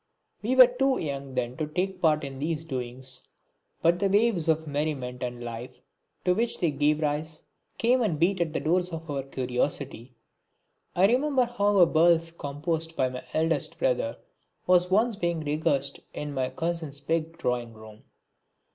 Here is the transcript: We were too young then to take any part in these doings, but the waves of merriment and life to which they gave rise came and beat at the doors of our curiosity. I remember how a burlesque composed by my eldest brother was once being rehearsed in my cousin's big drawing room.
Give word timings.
We 0.41 0.55
were 0.55 0.65
too 0.65 0.97
young 0.97 1.35
then 1.35 1.57
to 1.57 1.67
take 1.67 1.89
any 1.91 1.97
part 1.99 2.23
in 2.23 2.39
these 2.39 2.65
doings, 2.65 3.27
but 3.83 3.99
the 3.99 4.09
waves 4.09 4.49
of 4.49 4.65
merriment 4.65 5.21
and 5.21 5.43
life 5.43 5.79
to 6.25 6.33
which 6.33 6.57
they 6.59 6.71
gave 6.71 7.01
rise 7.01 7.43
came 7.77 8.01
and 8.01 8.17
beat 8.17 8.41
at 8.41 8.51
the 8.51 8.59
doors 8.61 8.89
of 8.91 9.07
our 9.11 9.21
curiosity. 9.21 10.15
I 10.95 11.05
remember 11.05 11.45
how 11.45 11.77
a 11.77 11.85
burlesque 11.85 12.39
composed 12.39 12.95
by 12.95 13.09
my 13.09 13.23
eldest 13.35 13.77
brother 13.77 14.17
was 14.65 14.89
once 14.89 15.15
being 15.17 15.41
rehearsed 15.41 15.99
in 16.15 16.33
my 16.33 16.49
cousin's 16.49 16.99
big 16.99 17.37
drawing 17.37 17.73
room. 17.75 18.01